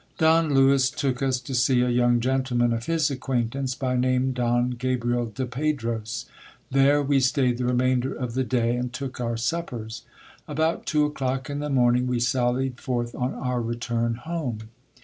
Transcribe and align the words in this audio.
Don 0.17 0.55
Lewis 0.55 0.89
took 0.89 1.21
us 1.21 1.39
to 1.41 1.53
see 1.53 1.81
a 1.83 1.89
young 1.91 2.19
gentleman 2.21 2.73
of 2.73 2.87
his 2.87 3.11
acquaintance, 3.11 3.75
by 3.75 3.95
name 3.95 4.31
Don 4.33 4.71
Gabriel 4.71 5.27
de 5.27 5.45
Pedros. 5.45 6.25
There 6.71 7.03
we 7.03 7.19
stayed 7.19 7.59
the 7.59 7.65
remainder 7.65 8.11
of 8.11 8.33
the 8.33 8.43
day, 8.43 8.75
and 8.75 8.91
took 8.91 9.21
our 9.21 9.37
suppers. 9.37 10.01
About 10.47 10.87
two 10.87 11.05
o'clock 11.05 11.51
in 11.51 11.59
the 11.59 11.69
morning 11.69 12.07
we 12.07 12.19
sallied 12.19 12.79
forth 12.81 13.13
on 13.13 13.35
our 13.35 13.61
return 13.61 14.15
home. 14.15 14.69